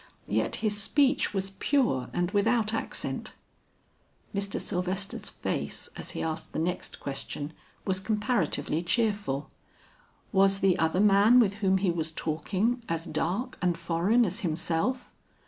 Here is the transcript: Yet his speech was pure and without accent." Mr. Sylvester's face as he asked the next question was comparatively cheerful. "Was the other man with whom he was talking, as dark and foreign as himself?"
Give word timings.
Yet 0.25 0.55
his 0.65 0.81
speech 0.81 1.31
was 1.31 1.51
pure 1.59 2.09
and 2.11 2.31
without 2.31 2.73
accent." 2.73 3.35
Mr. 4.33 4.59
Sylvester's 4.59 5.29
face 5.29 5.89
as 5.95 6.09
he 6.17 6.23
asked 6.23 6.53
the 6.53 6.57
next 6.57 6.99
question 6.99 7.53
was 7.85 7.99
comparatively 7.99 8.81
cheerful. 8.81 9.51
"Was 10.31 10.57
the 10.57 10.79
other 10.79 10.99
man 11.01 11.39
with 11.39 11.53
whom 11.61 11.77
he 11.77 11.91
was 11.91 12.09
talking, 12.11 12.81
as 12.89 13.05
dark 13.05 13.59
and 13.61 13.77
foreign 13.77 14.25
as 14.25 14.39
himself?" 14.39 15.11